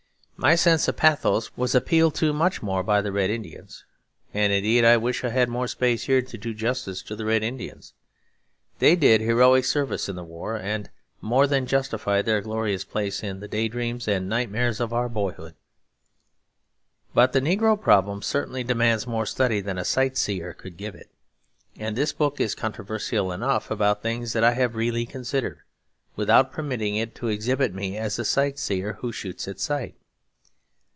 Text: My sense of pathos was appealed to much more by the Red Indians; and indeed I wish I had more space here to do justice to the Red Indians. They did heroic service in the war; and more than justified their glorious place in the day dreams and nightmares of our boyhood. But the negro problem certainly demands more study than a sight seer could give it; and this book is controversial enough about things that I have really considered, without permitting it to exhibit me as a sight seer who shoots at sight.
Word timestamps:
My 0.43 0.55
sense 0.55 0.87
of 0.87 0.97
pathos 0.97 1.51
was 1.55 1.75
appealed 1.75 2.15
to 2.15 2.33
much 2.33 2.63
more 2.63 2.81
by 2.81 3.01
the 3.01 3.11
Red 3.11 3.29
Indians; 3.29 3.85
and 4.33 4.51
indeed 4.51 4.83
I 4.83 4.97
wish 4.97 5.23
I 5.23 5.29
had 5.29 5.49
more 5.49 5.67
space 5.67 6.05
here 6.05 6.23
to 6.23 6.35
do 6.35 6.55
justice 6.55 7.03
to 7.03 7.15
the 7.15 7.25
Red 7.25 7.43
Indians. 7.43 7.93
They 8.79 8.95
did 8.95 9.21
heroic 9.21 9.65
service 9.65 10.09
in 10.09 10.15
the 10.15 10.23
war; 10.23 10.57
and 10.57 10.89
more 11.21 11.45
than 11.45 11.67
justified 11.67 12.25
their 12.25 12.41
glorious 12.41 12.83
place 12.83 13.21
in 13.21 13.39
the 13.39 13.47
day 13.47 13.67
dreams 13.67 14.07
and 14.07 14.27
nightmares 14.27 14.79
of 14.79 14.91
our 14.93 15.07
boyhood. 15.07 15.53
But 17.13 17.33
the 17.33 17.39
negro 17.39 17.79
problem 17.79 18.23
certainly 18.23 18.63
demands 18.63 19.05
more 19.05 19.27
study 19.27 19.61
than 19.61 19.77
a 19.77 19.85
sight 19.85 20.17
seer 20.17 20.53
could 20.55 20.75
give 20.75 20.95
it; 20.95 21.11
and 21.77 21.95
this 21.95 22.13
book 22.13 22.39
is 22.39 22.55
controversial 22.55 23.31
enough 23.31 23.69
about 23.69 24.01
things 24.01 24.33
that 24.33 24.43
I 24.43 24.53
have 24.53 24.73
really 24.75 25.05
considered, 25.05 25.59
without 26.15 26.51
permitting 26.51 26.95
it 26.95 27.13
to 27.17 27.27
exhibit 27.27 27.75
me 27.75 27.95
as 27.95 28.17
a 28.17 28.25
sight 28.25 28.57
seer 28.57 28.93
who 29.01 29.11
shoots 29.11 29.47
at 29.47 29.59
sight. 29.59 29.93